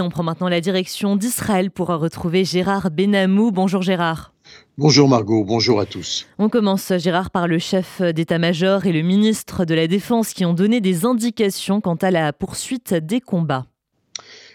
On 0.00 0.08
prend 0.08 0.22
maintenant 0.22 0.48
la 0.48 0.62
direction 0.62 1.14
d'Israël 1.14 1.70
pour 1.70 1.88
retrouver 1.88 2.44
Gérard 2.44 2.90
Benamou. 2.90 3.50
Bonjour 3.50 3.82
Gérard. 3.82 4.32
Bonjour 4.78 5.08
Margot, 5.08 5.44
bonjour 5.44 5.78
à 5.78 5.84
tous. 5.84 6.26
On 6.38 6.48
commence 6.48 6.92
Gérard 6.96 7.30
par 7.30 7.46
le 7.46 7.58
chef 7.58 8.00
d'état-major 8.00 8.86
et 8.86 8.92
le 8.92 9.02
ministre 9.02 9.66
de 9.66 9.74
la 9.74 9.86
Défense 9.86 10.32
qui 10.32 10.46
ont 10.46 10.54
donné 10.54 10.80
des 10.80 11.04
indications 11.04 11.82
quant 11.82 11.96
à 11.96 12.10
la 12.10 12.32
poursuite 12.32 12.94
des 12.94 13.20
combats. 13.20 13.66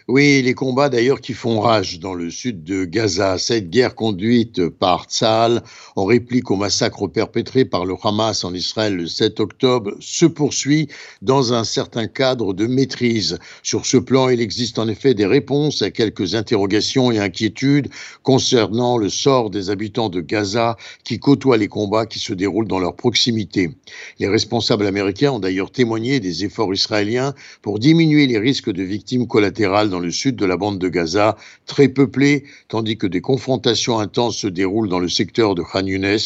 Oui, 0.08 0.44
les 0.44 0.54
combats 0.54 0.90
d'ailleurs 0.90 1.20
qui 1.20 1.34
font 1.34 1.60
rage 1.60 2.00
dans 2.00 2.14
le 2.14 2.30
sud 2.30 2.64
de 2.64 2.86
Gaza. 2.86 3.40
Cette 3.40 3.72
guerre 3.72 3.96
conduite 3.96 4.70
par 4.70 5.06
Tzal 5.06 5.64
en 5.96 6.06
réplique 6.06 6.52
au 6.52 6.56
massacre 6.56 7.08
perpétré 7.08 7.66
par 7.66 7.88
le 7.88 7.96
Hamas 8.04 8.44
en 8.44 8.54
Israël 8.54 8.96
le 8.98 9.08
7 9.08 9.40
octobre 9.40 9.96
se 10.00 10.28
poursuit 10.28 10.90
dans 11.24 11.54
un 11.54 11.64
certain 11.64 12.06
cadre 12.06 12.54
de 12.54 12.68
maîtrise. 12.68 13.40
Sur 13.64 13.88
ce 13.88 13.98
plan, 13.98 14.30
il 14.30 14.42
existe 14.42 14.78
en 14.78 14.88
effet 14.88 15.16
des 15.16 15.26
réponses 15.26 15.82
à 15.82 15.90
quelques 15.90 16.36
interrogations 16.36 17.12
et 17.12 17.18
inquiétudes 17.18 17.90
concernant 18.22 19.00
le 19.00 19.10
sort 19.10 19.50
des 19.50 19.72
habitants 19.72 20.10
de 20.10 20.22
Gaza 20.22 20.78
qui 21.04 21.18
côtoient 21.18 21.58
les 21.58 21.68
combats 21.68 22.06
qui 22.06 22.20
se 22.20 22.34
déroulent 22.34 22.68
dans 22.68 22.80
leur 22.80 22.96
proximité. 22.96 23.72
Les 24.20 24.28
responsables 24.28 24.86
américains 24.86 25.32
ont 25.32 25.40
d'ailleurs 25.40 25.72
témoigné 25.72 26.20
des 26.20 26.46
efforts 26.46 26.76
israéliens 26.76 27.34
pour 27.64 27.80
diminuer 27.80 28.28
les 28.28 28.38
risques 28.38 28.72
de 28.72 28.84
victimes 28.84 29.26
collatérales 29.26 29.95
dans 29.96 30.02
le 30.02 30.12
sud 30.12 30.36
de 30.36 30.46
la 30.46 30.58
bande 30.58 30.78
de 30.78 30.90
Gaza, 30.90 31.38
très 31.68 31.88
peuplée, 31.88 32.44
tandis 32.68 32.98
que 32.98 33.08
des 33.08 33.22
confrontations 33.22 33.98
intenses 33.98 34.36
se 34.36 34.48
déroulent 34.48 34.90
dans 34.90 35.00
le 35.00 35.08
secteur 35.08 35.56
de 35.56 35.64
Khan 35.64 35.86
Younes. 35.86 36.18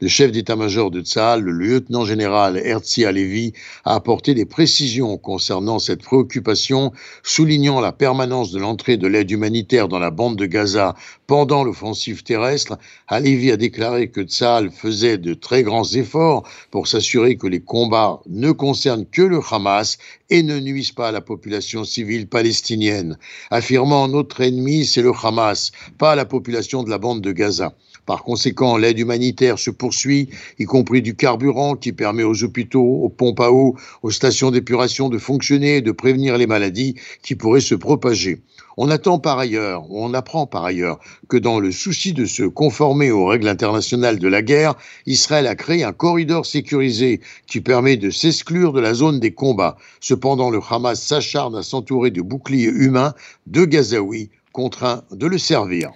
Le 0.00 0.06
chef 0.06 0.30
d'état-major 0.30 0.92
de 0.92 1.00
Tzahal, 1.00 1.40
le 1.40 1.50
lieutenant-général 1.50 2.56
Herzi 2.56 3.04
Alevi, 3.04 3.52
a 3.84 3.96
apporté 3.96 4.32
des 4.34 4.44
précisions 4.44 5.18
concernant 5.18 5.80
cette 5.80 6.02
préoccupation, 6.02 6.92
soulignant 7.24 7.80
la 7.80 7.90
permanence 7.90 8.52
de 8.52 8.60
l'entrée 8.60 8.96
de 8.96 9.08
l'aide 9.08 9.32
humanitaire 9.32 9.88
dans 9.88 9.98
la 9.98 10.12
bande 10.12 10.36
de 10.36 10.46
Gaza 10.46 10.94
pendant 11.26 11.64
l'offensive 11.64 12.22
terrestre. 12.22 12.78
Alevi 13.08 13.50
a 13.50 13.56
déclaré 13.56 14.08
que 14.08 14.20
Tzahal 14.20 14.70
faisait 14.70 15.18
de 15.18 15.34
très 15.34 15.64
grands 15.64 15.82
efforts 15.94 16.48
pour 16.70 16.86
s'assurer 16.86 17.34
que 17.36 17.48
les 17.48 17.58
combats 17.58 18.20
ne 18.28 18.52
concernent 18.52 19.06
que 19.06 19.22
le 19.22 19.40
Hamas 19.50 19.98
et 20.30 20.44
ne 20.44 20.60
nuisent 20.60 20.92
pas 20.92 21.08
à 21.08 21.12
la 21.12 21.20
population 21.20 21.82
civile 21.82 22.28
palestinienne 22.28 23.15
affirmant 23.50 24.08
notre 24.08 24.40
ennemi, 24.40 24.84
c'est 24.84 25.02
le 25.02 25.12
Hamas, 25.22 25.72
pas 25.98 26.14
la 26.14 26.24
population 26.24 26.82
de 26.82 26.90
la 26.90 26.98
bande 26.98 27.20
de 27.20 27.32
Gaza. 27.32 27.74
Par 28.06 28.22
conséquent, 28.22 28.76
l'aide 28.76 29.00
humanitaire 29.00 29.58
se 29.58 29.70
poursuit, 29.70 30.28
y 30.60 30.64
compris 30.64 31.02
du 31.02 31.16
carburant 31.16 31.74
qui 31.74 31.92
permet 31.92 32.22
aux 32.22 32.44
hôpitaux, 32.44 33.02
aux 33.02 33.08
pompes 33.08 33.40
à 33.40 33.50
eau, 33.50 33.76
aux 34.02 34.12
stations 34.12 34.52
d'épuration 34.52 35.08
de 35.08 35.18
fonctionner 35.18 35.78
et 35.78 35.82
de 35.82 35.90
prévenir 35.90 36.38
les 36.38 36.46
maladies 36.46 36.94
qui 37.22 37.34
pourraient 37.34 37.60
se 37.60 37.74
propager. 37.74 38.40
On 38.78 38.90
attend 38.90 39.18
par 39.18 39.38
ailleurs, 39.38 39.90
on 39.90 40.12
apprend 40.12 40.46
par 40.46 40.64
ailleurs, 40.64 40.98
que 41.28 41.38
dans 41.38 41.60
le 41.60 41.72
souci 41.72 42.12
de 42.12 42.26
se 42.26 42.42
conformer 42.42 43.10
aux 43.10 43.24
règles 43.24 43.48
internationales 43.48 44.18
de 44.18 44.28
la 44.28 44.42
guerre, 44.42 44.74
Israël 45.06 45.46
a 45.46 45.54
créé 45.54 45.82
un 45.82 45.92
corridor 45.92 46.44
sécurisé 46.44 47.20
qui 47.46 47.62
permet 47.62 47.96
de 47.96 48.10
s'exclure 48.10 48.74
de 48.74 48.80
la 48.80 48.92
zone 48.92 49.18
des 49.18 49.32
combats. 49.32 49.76
Cependant, 50.00 50.50
le 50.50 50.60
Hamas 50.68 51.00
s'acharne 51.00 51.56
à 51.56 51.62
s'entourer 51.62 52.10
de 52.10 52.20
boucliers 52.20 52.68
humains 52.68 53.14
de 53.46 53.64
Gazaouis 53.64 54.30
contraints 54.52 55.04
de 55.10 55.26
le 55.26 55.38
servir. 55.38 55.90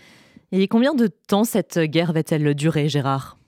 Et 0.53 0.69
combien 0.69 0.95
de 0.95 1.07
temps 1.07 1.45
cette 1.45 1.79
guerre 1.79 2.13
va-t-elle 2.13 2.55
durer, 2.55 2.89
Gérard? 2.89 3.40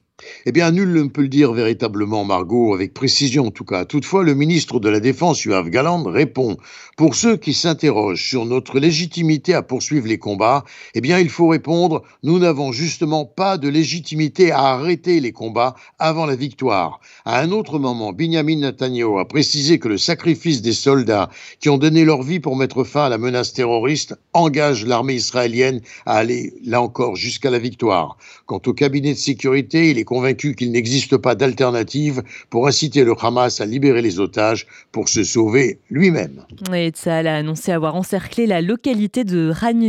Eh 0.44 0.52
bien, 0.52 0.70
nul 0.72 0.92
ne 0.92 1.08
peut 1.08 1.22
le 1.22 1.28
dire 1.28 1.52
véritablement, 1.52 2.24
Margot, 2.24 2.74
avec 2.74 2.94
précision 2.94 3.46
en 3.46 3.50
tout 3.50 3.64
cas. 3.64 3.84
Toutefois, 3.84 4.24
le 4.24 4.34
ministre 4.34 4.80
de 4.80 4.88
la 4.88 5.00
Défense, 5.00 5.44
Yoav 5.44 5.70
Galand, 5.70 6.02
répond 6.04 6.56
Pour 6.96 7.14
ceux 7.14 7.36
qui 7.36 7.54
s'interrogent 7.54 8.22
sur 8.22 8.44
notre 8.44 8.78
légitimité 8.78 9.54
à 9.54 9.62
poursuivre 9.62 10.08
les 10.08 10.18
combats, 10.18 10.64
eh 10.94 11.00
bien, 11.00 11.18
il 11.18 11.28
faut 11.28 11.48
répondre 11.48 12.02
Nous 12.22 12.38
n'avons 12.38 12.72
justement 12.72 13.24
pas 13.24 13.56
de 13.56 13.68
légitimité 13.68 14.50
à 14.50 14.60
arrêter 14.60 15.20
les 15.20 15.32
combats 15.32 15.74
avant 15.98 16.26
la 16.26 16.36
victoire. 16.36 17.00
À 17.24 17.40
un 17.40 17.50
autre 17.52 17.78
moment, 17.78 18.12
Benjamin 18.12 18.56
Netanyahu 18.56 19.20
a 19.20 19.24
précisé 19.24 19.78
que 19.78 19.88
le 19.88 19.98
sacrifice 19.98 20.62
des 20.62 20.72
soldats 20.72 21.30
qui 21.60 21.68
ont 21.68 21.78
donné 21.78 22.04
leur 22.04 22.22
vie 22.22 22.40
pour 22.40 22.56
mettre 22.56 22.84
fin 22.84 23.04
à 23.04 23.08
la 23.08 23.18
menace 23.18 23.52
terroriste 23.52 24.14
engage 24.32 24.86
l'armée 24.86 25.14
israélienne 25.14 25.80
à 26.06 26.16
aller, 26.16 26.54
là 26.64 26.82
encore, 26.82 27.16
jusqu'à 27.16 27.50
la 27.50 27.58
victoire. 27.58 28.16
Quant 28.46 28.60
au 28.66 28.72
cabinet 28.72 29.12
de 29.12 29.18
sécurité, 29.18 29.90
il 29.90 29.98
est 29.98 30.04
convaincu 30.12 30.54
qu'il 30.54 30.72
n'existe 30.72 31.16
pas 31.16 31.34
d'alternative 31.34 32.22
pour 32.50 32.66
inciter 32.66 33.02
le 33.02 33.14
Hamas 33.18 33.62
à 33.62 33.66
libérer 33.66 34.02
les 34.02 34.20
otages 34.20 34.66
pour 34.92 35.08
se 35.08 35.24
sauver 35.24 35.78
lui-même. 35.88 36.44
Et 36.74 36.92
a 37.06 37.36
annoncé 37.36 37.72
avoir 37.72 37.94
encerclé 37.94 38.46
la 38.46 38.60
localité 38.60 39.24
de 39.24 39.50
Ran, 39.50 39.80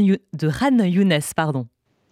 Younes. 0.85 1.19
Pardon. 1.35 1.67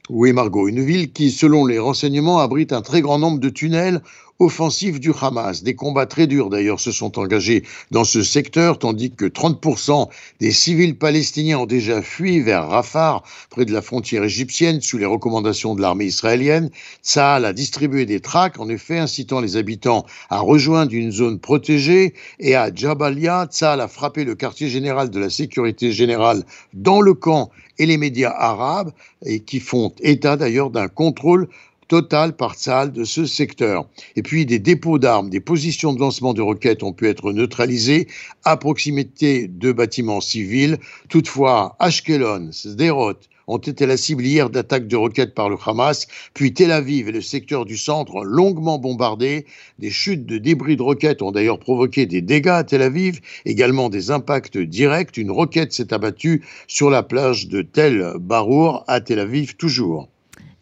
Oui, 0.09 0.33
Margot, 0.33 0.67
une 0.67 0.83
ville 0.83 1.13
qui, 1.13 1.31
selon 1.31 1.65
les 1.65 1.79
renseignements, 1.79 2.39
abrite 2.39 2.73
un 2.73 2.81
très 2.81 2.99
grand 2.99 3.17
nombre 3.17 3.39
de 3.39 3.47
tunnels 3.47 4.01
offensifs 4.41 4.99
du 4.99 5.11
Hamas. 5.19 5.63
Des 5.63 5.75
combats 5.75 6.07
très 6.07 6.25
durs, 6.25 6.49
d'ailleurs, 6.49 6.79
se 6.79 6.91
sont 6.91 7.19
engagés 7.19 7.63
dans 7.91 8.03
ce 8.03 8.23
secteur, 8.23 8.79
tandis 8.79 9.11
que 9.11 9.25
30% 9.25 10.09
des 10.39 10.51
civils 10.51 10.97
palestiniens 10.97 11.59
ont 11.59 11.65
déjà 11.65 12.01
fui 12.01 12.41
vers 12.41 12.67
Rafah, 12.67 13.21
près 13.51 13.65
de 13.65 13.71
la 13.71 13.81
frontière 13.81 14.23
égyptienne, 14.23 14.81
sous 14.81 14.97
les 14.97 15.05
recommandations 15.05 15.75
de 15.75 15.81
l'armée 15.81 16.05
israélienne. 16.05 16.71
Tsahal 17.03 17.45
a 17.45 17.53
distribué 17.53 18.05
des 18.05 18.19
tracts, 18.19 18.59
en 18.59 18.67
effet, 18.67 18.97
incitant 18.97 19.41
les 19.41 19.57
habitants 19.57 20.05
à 20.29 20.39
rejoindre 20.39 20.93
une 20.93 21.11
zone 21.11 21.39
protégée. 21.39 22.15
Et 22.39 22.55
à 22.55 22.73
Jabalia, 22.73 23.45
Tsahal 23.45 23.79
a 23.79 23.87
frappé 23.87 24.23
le 24.23 24.33
quartier 24.33 24.69
général 24.69 25.11
de 25.11 25.19
la 25.19 25.29
sécurité 25.29 25.91
générale 25.91 26.43
dans 26.73 27.01
le 27.01 27.13
camp 27.13 27.51
et 27.77 27.85
les 27.85 27.97
médias 27.97 28.33
arabes, 28.35 28.91
et 29.25 29.39
qui 29.39 29.59
font 29.59 29.93
état 30.01 30.35
d'ailleurs 30.35 30.71
d'un 30.71 30.87
contrôle 30.87 31.47
total 31.91 32.37
par 32.37 32.55
salle 32.55 32.93
de 32.93 33.03
ce 33.03 33.25
secteur. 33.25 33.85
Et 34.15 34.23
puis 34.23 34.45
des 34.45 34.59
dépôts 34.59 34.97
d'armes, 34.97 35.29
des 35.29 35.41
positions 35.41 35.91
de 35.91 35.99
lancement 35.99 36.33
de 36.33 36.41
roquettes 36.41 36.83
ont 36.83 36.93
pu 36.93 37.09
être 37.09 37.33
neutralisées 37.33 38.07
à 38.45 38.55
proximité 38.55 39.49
de 39.49 39.73
bâtiments 39.73 40.21
civils. 40.21 40.77
Toutefois, 41.09 41.75
Ashkelon, 41.79 42.53
Sderot, 42.53 43.19
ont 43.47 43.57
été 43.57 43.85
la 43.85 43.97
cible 43.97 44.25
hier 44.25 44.49
d'attaques 44.49 44.87
de 44.87 44.95
roquettes 44.95 45.35
par 45.35 45.49
le 45.49 45.57
Hamas, 45.65 46.07
puis 46.33 46.53
Tel 46.53 46.71
Aviv 46.71 47.09
et 47.09 47.11
le 47.11 47.19
secteur 47.19 47.65
du 47.65 47.75
centre 47.75 48.23
longuement 48.23 48.79
bombardés. 48.79 49.45
Des 49.77 49.89
chutes 49.89 50.25
de 50.25 50.37
débris 50.37 50.77
de 50.77 50.83
roquettes 50.83 51.21
ont 51.21 51.33
d'ailleurs 51.33 51.59
provoqué 51.59 52.05
des 52.05 52.21
dégâts 52.21 52.47
à 52.47 52.63
Tel 52.63 52.83
Aviv, 52.83 53.19
également 53.43 53.89
des 53.89 54.11
impacts 54.11 54.57
directs. 54.57 55.17
Une 55.17 55.31
roquette 55.31 55.73
s'est 55.73 55.93
abattue 55.93 56.45
sur 56.67 56.89
la 56.89 57.03
plage 57.03 57.49
de 57.49 57.61
Tel 57.61 58.13
Barour 58.17 58.85
à 58.87 59.01
Tel 59.01 59.19
Aviv 59.19 59.57
toujours. 59.57 60.07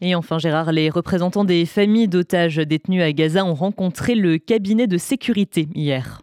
Et 0.02 0.16
enfin, 0.16 0.40
Gérard, 0.40 0.72
les 0.72 0.90
représentants 0.90 1.44
des 1.44 1.66
familles 1.66 2.08
d'otages 2.08 2.56
détenus 2.56 3.04
à 3.04 3.12
Gaza 3.12 3.44
ont 3.44 3.54
rencontré 3.54 4.16
le 4.16 4.38
cabinet 4.38 4.88
de 4.88 4.98
sécurité 4.98 5.68
hier. 5.76 6.22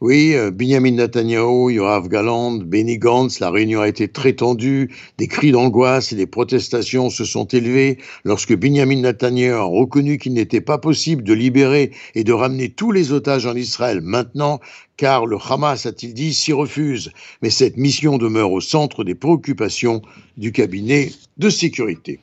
Oui, 0.00 0.34
euh, 0.34 0.50
Benjamin 0.50 0.92
Netanyahu, 0.92 1.72
Yoav 1.72 2.08
Galant, 2.08 2.52
Benny 2.52 2.98
Gantz, 2.98 3.40
la 3.40 3.50
réunion 3.50 3.80
a 3.80 3.88
été 3.88 4.08
très 4.08 4.32
tendue. 4.32 4.94
Des 5.18 5.26
cris 5.26 5.50
d'angoisse 5.50 6.12
et 6.12 6.16
des 6.16 6.26
protestations 6.26 7.10
se 7.10 7.24
sont 7.24 7.46
élevés 7.46 7.98
lorsque 8.24 8.56
Benjamin 8.56 9.00
Netanyahu 9.00 9.52
a 9.52 9.62
reconnu 9.62 10.18
qu'il 10.18 10.34
n'était 10.34 10.60
pas 10.60 10.78
possible 10.78 11.22
de 11.22 11.32
libérer 11.32 11.92
et 12.14 12.24
de 12.24 12.32
ramener 12.32 12.68
tous 12.70 12.92
les 12.92 13.12
otages 13.12 13.46
en 13.46 13.56
Israël 13.56 14.00
maintenant, 14.00 14.60
car 14.96 15.26
le 15.26 15.38
Hamas, 15.48 15.86
a-t-il 15.86 16.14
dit, 16.14 16.34
s'y 16.34 16.52
refuse. 16.52 17.10
Mais 17.42 17.50
cette 17.50 17.76
mission 17.76 18.18
demeure 18.18 18.52
au 18.52 18.60
centre 18.60 19.04
des 19.04 19.14
préoccupations 19.14 20.02
du 20.36 20.52
cabinet 20.52 21.12
de 21.36 21.50
sécurité. 21.50 22.20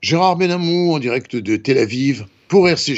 Gérard 0.00 0.36
Benamou 0.36 0.94
en 0.94 1.00
direct 1.00 1.34
de 1.34 1.56
Tel 1.56 1.78
Aviv 1.78 2.26
pour 2.46 2.68
RCG. 2.68 2.96